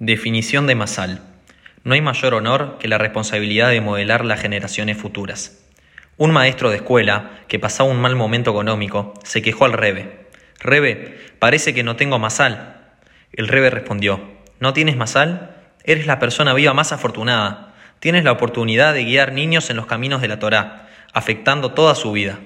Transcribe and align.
Definición 0.00 0.68
de 0.68 0.76
Masal. 0.76 1.22
No 1.82 1.94
hay 1.94 2.00
mayor 2.00 2.32
honor 2.34 2.76
que 2.78 2.86
la 2.86 2.98
responsabilidad 2.98 3.70
de 3.70 3.80
modelar 3.80 4.24
las 4.24 4.40
generaciones 4.40 4.96
futuras. 4.96 5.58
Un 6.16 6.30
maestro 6.30 6.70
de 6.70 6.76
escuela, 6.76 7.40
que 7.48 7.58
pasaba 7.58 7.90
un 7.90 8.00
mal 8.00 8.14
momento 8.14 8.52
económico, 8.52 9.14
se 9.24 9.42
quejó 9.42 9.64
al 9.64 9.72
Rebe. 9.72 10.28
Rebe, 10.60 11.18
parece 11.40 11.74
que 11.74 11.82
no 11.82 11.96
tengo 11.96 12.20
masal. 12.20 12.76
El 13.32 13.48
Rebe 13.48 13.70
respondió, 13.70 14.20
¿no 14.60 14.72
tienes 14.72 14.96
masal? 14.96 15.56
Eres 15.82 16.06
la 16.06 16.20
persona 16.20 16.54
viva 16.54 16.74
más 16.74 16.92
afortunada. 16.92 17.74
Tienes 17.98 18.22
la 18.22 18.30
oportunidad 18.30 18.94
de 18.94 19.02
guiar 19.02 19.32
niños 19.32 19.68
en 19.68 19.76
los 19.78 19.86
caminos 19.86 20.22
de 20.22 20.28
la 20.28 20.38
Torá, 20.38 20.88
afectando 21.12 21.72
toda 21.72 21.96
su 21.96 22.12
vida. 22.12 22.38